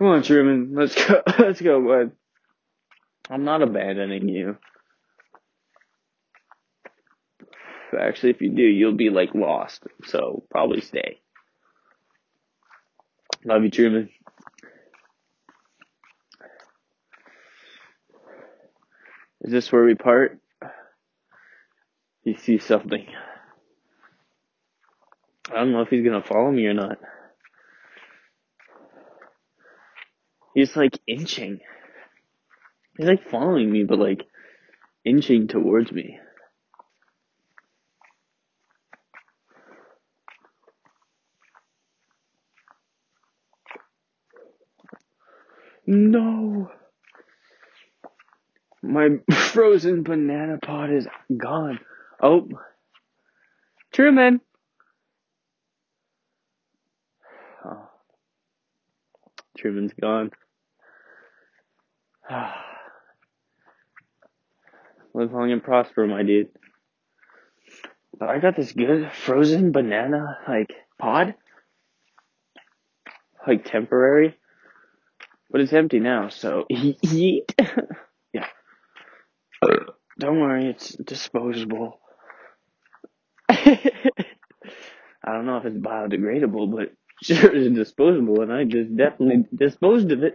[0.00, 0.74] Come on, Truman.
[0.74, 1.20] Let's go.
[1.38, 2.12] Let's go, bud.
[3.28, 4.56] I'm not abandoning you.
[8.00, 9.82] Actually, if you do, you'll be like lost.
[10.06, 11.20] So probably stay.
[13.44, 14.08] Love you, Truman.
[19.42, 20.40] Is this where we part?
[22.24, 23.04] You see something.
[25.50, 26.98] I don't know if he's gonna follow me or not.
[30.54, 31.60] He's like inching.
[32.96, 34.26] He's like following me, but like
[35.04, 36.18] inching towards me.
[45.86, 46.68] No!
[48.82, 49.08] My
[49.52, 51.80] frozen banana pod is gone.
[52.22, 52.48] Oh.
[53.92, 54.40] Truman!
[59.60, 60.30] Truman's gone.
[65.12, 66.48] Live long and prosper, my dude.
[68.18, 71.34] But I got this good frozen banana, like, pod.
[73.46, 74.36] Like, temporary.
[75.50, 77.54] But it's empty now, so eat.
[78.32, 78.46] yeah.
[80.18, 82.00] Don't worry, it's disposable.
[83.48, 83.92] I
[85.26, 86.92] don't know if it's biodegradable, but
[87.22, 90.34] sure it's disposable, and I just definitely disposed of it.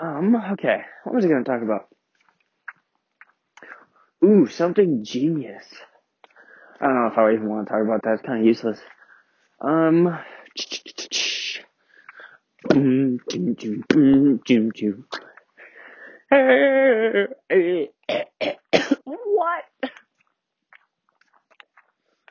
[0.00, 0.82] Um, okay.
[1.04, 1.88] What was I going to talk about?
[4.24, 5.66] Ooh, something genius.
[6.80, 8.14] I don't know if I even want to talk about that.
[8.14, 8.80] It's kind of useless.
[9.60, 10.18] Um,
[19.14, 19.64] what?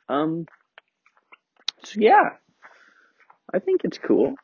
[0.09, 0.45] Um,
[1.84, 2.30] so yeah,
[3.54, 4.36] I think it's cool.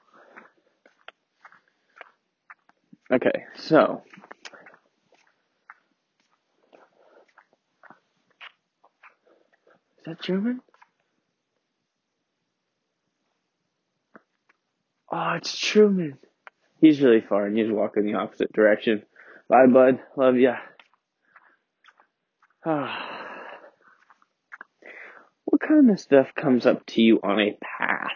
[3.12, 4.04] Okay, so
[10.00, 10.62] Is that Truman?
[15.12, 16.18] Oh, it's Truman.
[16.80, 19.04] He's really far and he's walking the opposite direction.
[19.50, 20.00] Bye, bud.
[20.16, 20.56] Love ya.
[22.66, 23.08] Ah.
[25.46, 28.12] What kind of stuff comes up to you on a path?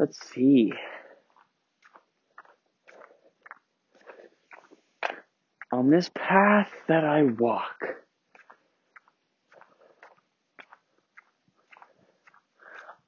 [0.00, 0.72] Let's see.
[5.70, 7.84] On this path that I walk,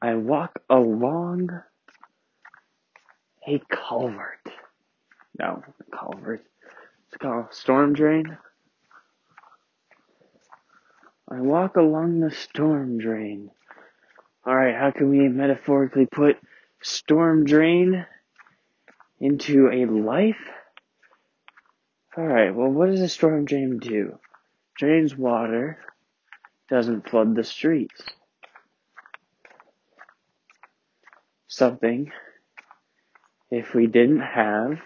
[0.02, 1.62] I walk along
[3.48, 4.46] a culvert.
[5.38, 5.62] No,
[5.98, 6.44] culvert.
[7.08, 8.36] It's called storm drain.
[11.30, 13.50] I walk along the storm drain.
[14.46, 16.36] Alright, how can we metaphorically put
[16.82, 18.06] storm drain
[19.20, 20.36] into a life?
[22.16, 24.18] Alright, well, what does a storm drain do?
[24.76, 25.78] Drains water,
[26.68, 28.02] doesn't flood the streets.
[31.48, 32.10] Something,
[33.50, 34.78] if we didn't have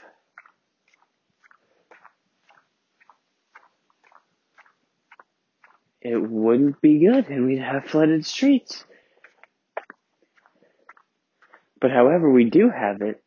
[6.07, 8.85] it wouldn't be good and we'd have flooded streets.
[11.81, 13.23] But however, we do have it,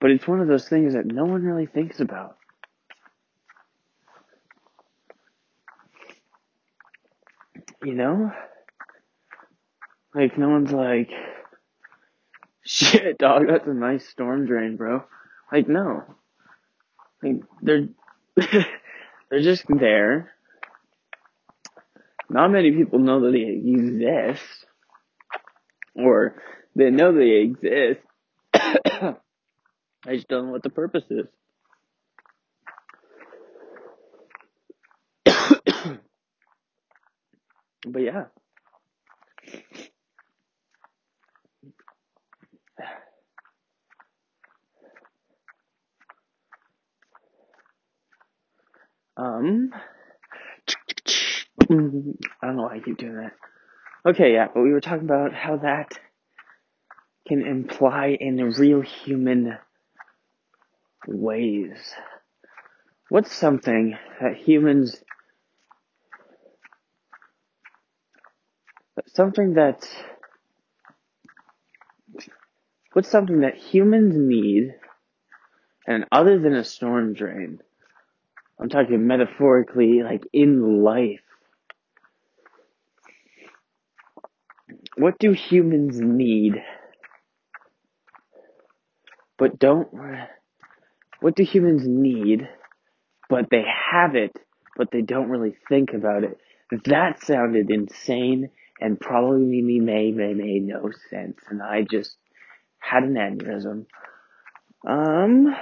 [0.00, 2.36] but it's one of those things that no one really thinks about.
[7.82, 8.32] You know?
[10.14, 11.10] Like, no one's like,
[12.64, 15.04] shit, dog, that's a nice storm drain, bro.
[15.52, 16.02] Like, no.
[17.22, 17.88] Like, they're,
[19.30, 20.32] they're just there
[22.30, 24.66] not many people know that they exist,
[25.94, 26.42] or
[26.78, 28.00] they know they exist.
[28.54, 29.16] I
[30.10, 31.26] just don't know what the purpose is.
[37.84, 38.26] but yeah.
[49.16, 49.70] Um,
[51.60, 53.32] I don't know why I keep doing that.
[54.06, 55.98] Okay, yeah, but we were talking about how that
[57.28, 59.58] can imply in real human
[61.06, 61.94] ways.
[63.10, 65.02] What's something that humans,
[69.06, 69.88] something that,
[72.92, 74.74] what's something that humans need,
[75.86, 77.60] and other than a storm drain,
[78.60, 81.20] I'm talking metaphorically, like in life,
[84.96, 86.62] what do humans need
[89.38, 89.88] but don't
[91.20, 92.48] what do humans need?
[93.28, 94.32] But they have it
[94.78, 96.38] but they don't really think about it.
[96.86, 98.48] That sounded insane
[98.80, 101.38] and probably may may made no sense.
[101.50, 102.16] And i just
[102.78, 103.86] had an aneurysm.
[104.86, 105.54] Um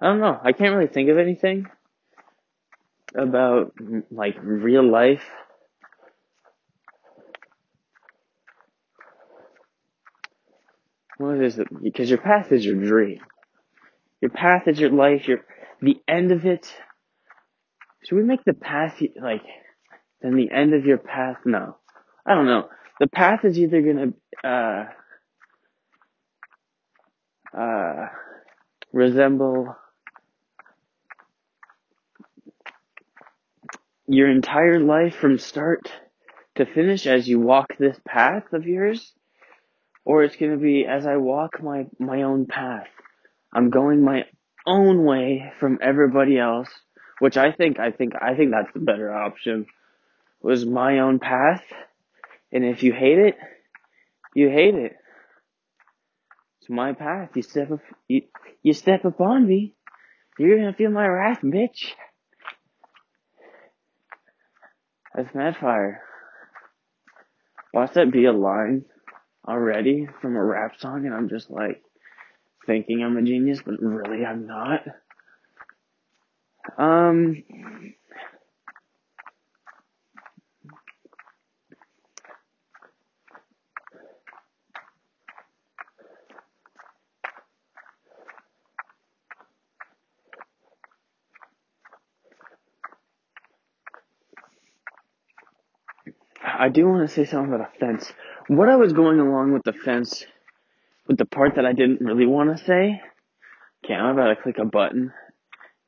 [0.00, 0.38] I don't know.
[0.42, 1.66] I can't really think of anything
[3.14, 3.72] about
[4.10, 5.24] like real life.
[11.16, 11.66] What is it?
[11.82, 13.18] Because your path is your dream.
[14.20, 15.26] Your path is your life.
[15.26, 15.44] Your
[15.80, 16.72] the end of it.
[18.04, 19.42] Should we make the path like
[20.22, 21.38] then the end of your path?
[21.44, 21.76] No,
[22.24, 22.68] I don't know.
[23.00, 24.12] The path is either gonna
[24.44, 24.84] uh
[27.58, 28.06] uh
[28.92, 29.74] resemble
[34.08, 35.92] your entire life from start
[36.56, 39.12] to finish as you walk this path of yours,
[40.04, 42.88] or it's going to be as I walk my, my own path.
[43.52, 44.24] I'm going my
[44.66, 46.68] own way from everybody else,
[47.18, 49.66] which I think, I think, I think that's the better option,
[50.40, 51.62] was my own path.
[52.50, 53.36] And if you hate it,
[54.34, 54.96] you hate it.
[56.60, 57.30] It's my path.
[57.34, 58.22] You step up, you,
[58.62, 59.74] you step upon me,
[60.38, 61.92] you're gonna feel my wrath, bitch.
[65.18, 65.96] That's Madfire.
[67.74, 68.84] Watch that be a line
[69.48, 71.82] already from a rap song, and I'm just like
[72.66, 74.84] thinking I'm a genius, but really I'm not.
[76.76, 77.42] Um,
[96.58, 98.12] I do want to say something about a fence.
[98.48, 100.24] What I was going along with the fence,
[101.06, 103.00] with the part that I didn't really want to say.
[103.84, 105.12] Okay, I'm about to click a button,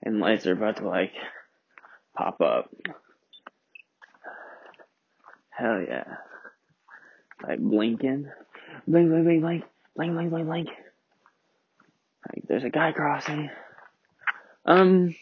[0.02, 1.12] and lights are about to like
[2.16, 2.70] pop up.
[5.50, 6.04] Hell yeah.
[7.42, 8.30] Like blinking.
[8.86, 9.64] Blink, blink, blink, blink.
[9.96, 10.68] Blink, blink, blink, blink.
[12.28, 13.50] Like there's a guy crossing.
[14.64, 15.16] Um,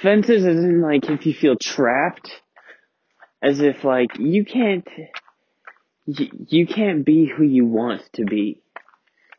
[0.00, 2.30] fences is in like if you feel trapped,
[3.42, 4.86] as if like you can't,
[6.06, 8.60] you, you can't be who you want to be.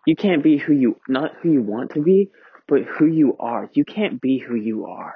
[0.05, 2.31] You can't be who you, not who you want to be,
[2.67, 3.69] but who you are.
[3.73, 5.15] You can't be who you are.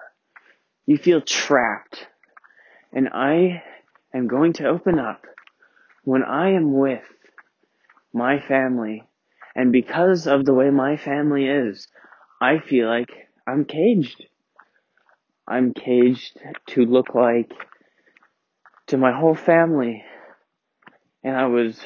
[0.85, 2.07] You feel trapped.
[2.93, 3.63] And I
[4.13, 5.25] am going to open up
[6.03, 7.03] when I am with
[8.13, 9.03] my family.
[9.55, 11.87] And because of the way my family is,
[12.41, 13.09] I feel like
[13.47, 14.25] I'm caged.
[15.47, 17.51] I'm caged to look like
[18.87, 20.03] to my whole family.
[21.23, 21.79] And I was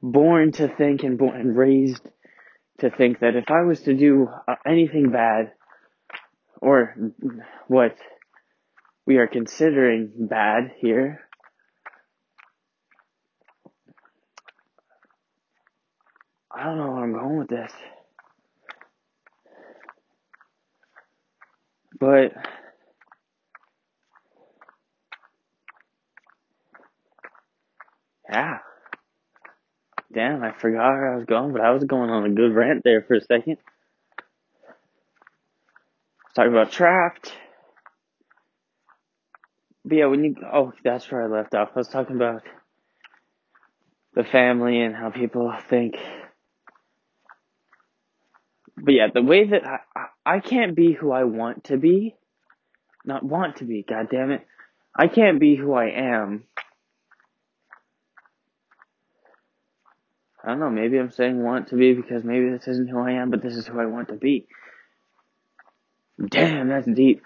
[0.00, 2.08] born to think and born and raised
[2.78, 5.52] to think that if I was to do uh, anything bad
[6.60, 6.94] or
[7.68, 7.96] what
[9.06, 11.20] we are considering bad here,
[16.54, 17.72] I don't know where I'm going with this.
[21.98, 22.32] But
[28.32, 28.58] yeah.
[30.12, 32.82] Damn, I forgot where I was going, but I was going on a good rant
[32.84, 33.58] there for a second.
[36.34, 37.32] Talking about trapped.
[39.84, 41.70] But yeah, when you oh, that's where I left off.
[41.74, 42.42] I was talking about
[44.14, 45.96] the family and how people think.
[48.76, 52.16] But yeah, the way that I, I, I can't be who I want to be,
[53.04, 53.84] not want to be.
[53.86, 54.46] God damn it,
[54.96, 56.44] I can't be who I am
[60.44, 63.12] I don't know, maybe I'm saying want to be because maybe this isn't who I
[63.12, 64.48] am, but this is who I want to be.
[66.28, 67.22] Damn, that's deep.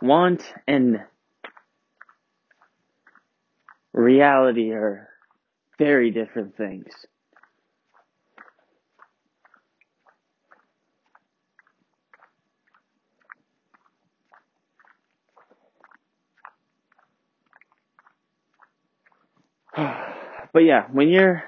[0.00, 1.00] Want and
[3.92, 5.08] reality are
[5.78, 6.86] very different things.
[20.54, 21.42] But yeah, when you're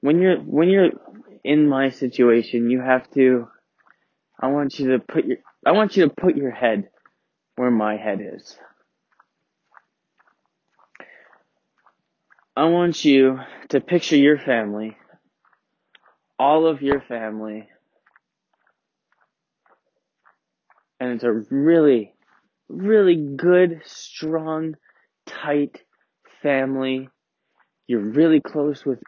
[0.00, 0.90] when you're when you're
[1.44, 3.46] in my situation, you have to
[4.40, 6.88] I want you to put your I want you to put your head
[7.54, 8.58] where my head is.
[12.56, 13.38] I want you
[13.68, 14.96] to picture your family,
[16.40, 17.68] all of your family,
[20.98, 22.15] and it's a really
[22.68, 24.76] really good, strong,
[25.26, 25.82] tight
[26.42, 27.08] family.
[27.86, 29.00] You're really close with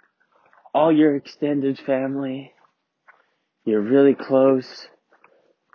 [0.74, 2.52] all your extended family.
[3.64, 4.88] You're really close.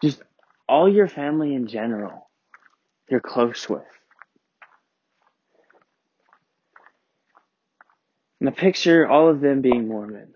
[0.02, 0.22] Just
[0.68, 2.30] all your family in general.
[3.10, 3.84] You're close with.
[8.40, 10.34] And the picture, all of them being Mormon.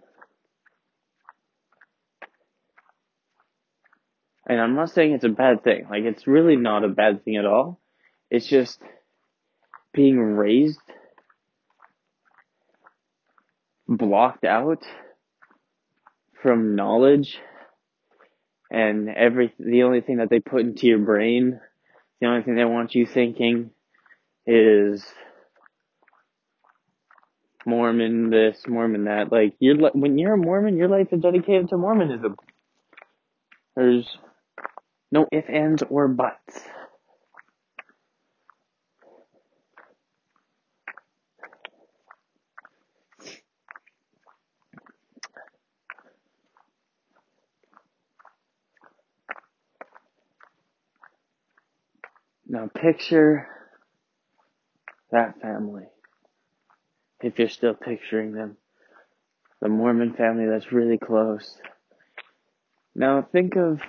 [4.49, 5.87] And I'm not saying it's a bad thing.
[5.89, 7.81] Like, it's really not a bad thing at all.
[8.31, 8.79] It's just
[9.93, 10.79] being raised,
[13.87, 14.83] blocked out
[16.41, 17.37] from knowledge,
[18.71, 21.59] and every, the only thing that they put into your brain,
[22.21, 23.71] the only thing they want you thinking
[24.45, 25.05] is
[27.65, 29.29] Mormon this, Mormon that.
[29.29, 32.37] Like, you're, when you're a Mormon, your life is dedicated to Mormonism.
[33.75, 34.17] There's
[35.11, 36.61] no ifs, ands, or buts.
[52.47, 53.47] Now picture
[55.11, 55.83] that family.
[57.21, 58.57] If you're still picturing them.
[59.59, 61.59] The Mormon family that's really close.
[62.95, 63.81] Now think of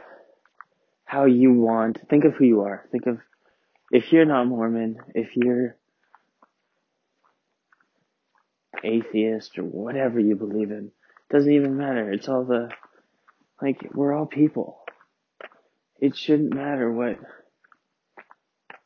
[1.09, 1.99] how you want.
[2.11, 2.85] Think of who you are.
[2.93, 3.19] Think of
[3.91, 5.75] if you're not Mormon, if you're
[8.85, 10.93] atheist or whatever you believe in,
[11.31, 12.13] doesn't even matter.
[12.13, 12.69] It's all the
[13.63, 14.81] like we're all people.
[15.99, 17.19] It shouldn't matter what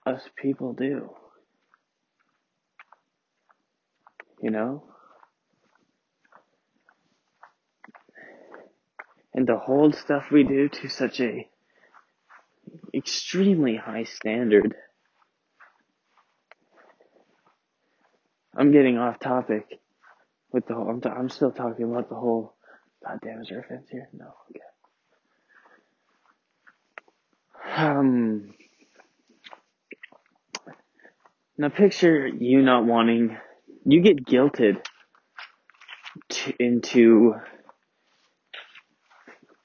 [0.07, 1.11] us people do.
[4.41, 4.85] You know?
[9.35, 11.49] And to hold stuff we do to such a
[12.95, 14.75] extremely high standard.
[18.57, 19.81] I'm getting off topic
[20.53, 20.89] with the whole.
[20.89, 22.55] I'm, t- I'm still talking about the whole.
[23.05, 24.09] God damn, is there a fence here?
[24.13, 24.35] No.
[24.51, 24.61] Okay.
[27.77, 28.55] Um.
[31.57, 33.37] Now picture you not wanting.
[33.85, 34.85] You get guilted
[36.29, 37.35] to, into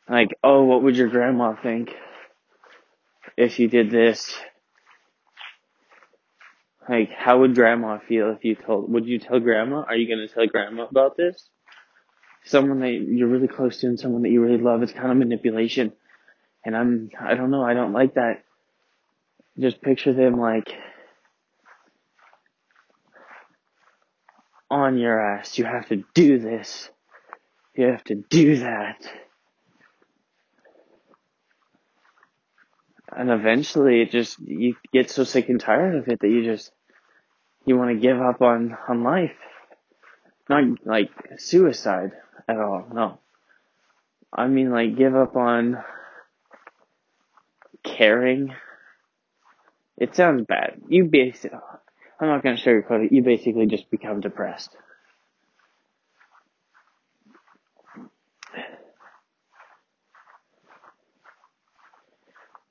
[0.09, 1.91] like, oh, what would your grandma think
[3.37, 4.35] if you did this?
[6.89, 9.83] Like, how would grandma feel if you told, would you tell grandma?
[9.87, 11.49] Are you gonna tell grandma about this?
[12.45, 15.17] Someone that you're really close to and someone that you really love, it's kind of
[15.17, 15.91] manipulation.
[16.65, 18.43] And I'm, I don't know, I don't like that.
[19.59, 20.73] Just picture them like,
[24.69, 25.57] on your ass.
[25.57, 26.89] You have to do this.
[27.75, 28.97] You have to do that.
[33.15, 36.71] And eventually it just, you get so sick and tired of it that you just,
[37.65, 39.31] you want to give up on, on life.
[40.49, 42.11] Not like suicide
[42.47, 43.19] at all, no.
[44.31, 45.83] I mean like give up on
[47.83, 48.53] caring.
[49.97, 50.81] It sounds bad.
[50.87, 51.57] You basically,
[52.19, 54.75] I'm not gonna sugarcoat it, you basically just become depressed.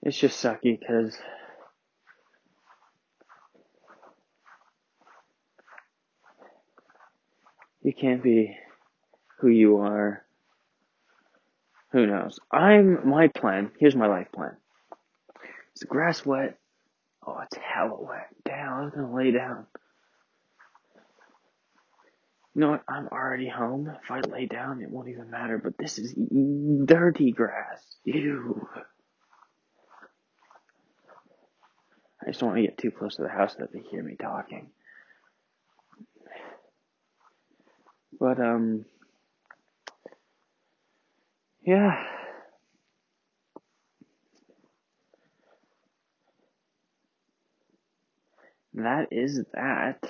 [0.07, 1.19] It's just sucky because
[7.83, 8.57] you can't be
[9.41, 10.25] who you are.
[11.91, 12.39] Who knows?
[12.53, 14.57] I'm, my plan, here's my life plan.
[15.75, 16.57] Is the grass wet?
[17.27, 18.29] Oh, it's hella wet.
[18.45, 19.67] Damn, I'm gonna lay down.
[22.55, 22.85] You know what?
[22.89, 23.91] I'm already home.
[24.05, 27.97] If I lay down, it won't even matter, but this is dirty grass.
[28.05, 28.69] Ew.
[32.27, 34.17] I just don't want to get too close to the house that they hear me
[34.21, 34.71] talking.
[38.19, 38.85] But, um,
[41.65, 42.03] yeah.
[48.75, 50.03] That is that.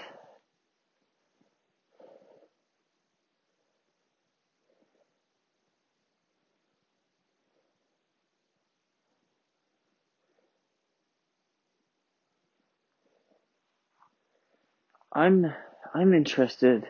[15.17, 15.51] I'm
[15.95, 16.87] I'm interested.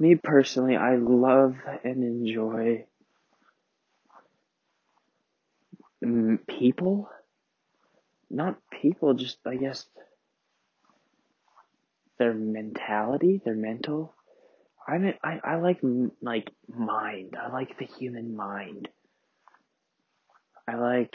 [0.00, 2.86] Me personally, I love and enjoy
[6.48, 7.08] people.
[8.28, 9.88] Not people, just I guess
[12.18, 14.12] their mentality, their mental.
[14.86, 15.78] I mean, I I like
[16.20, 17.36] like mind.
[17.40, 18.88] I like the human mind.
[20.66, 21.14] I like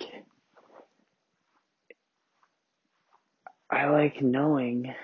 [3.70, 4.96] I like knowing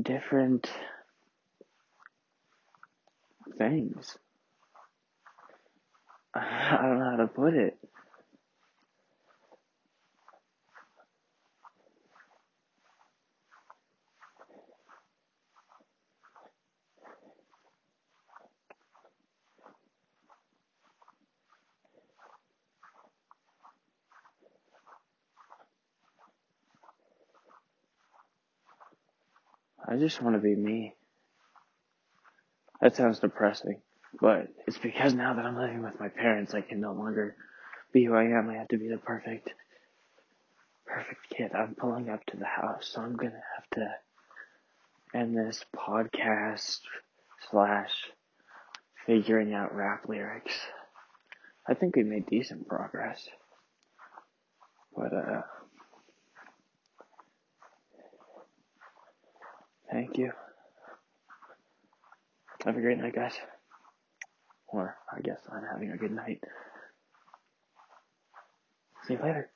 [0.00, 0.70] different
[3.58, 4.18] things.
[6.34, 7.78] I don't know how to put it.
[29.88, 30.94] I just want to be me.
[32.80, 33.80] That sounds depressing,
[34.20, 37.36] but it's because now that I'm living with my parents, I can no longer
[37.92, 38.50] be who I am.
[38.50, 39.50] I have to be the perfect,
[40.86, 41.52] perfect kid.
[41.54, 46.80] I'm pulling up to the house, so I'm gonna have to end this podcast
[47.50, 47.92] slash
[49.06, 50.54] figuring out rap lyrics.
[51.68, 53.28] I think we made decent progress,
[54.96, 55.42] but uh,
[59.90, 60.32] thank you.
[62.64, 63.34] Have a great night, guys.
[64.68, 66.40] Or I guess I'm having a good night.
[69.06, 69.50] See you later.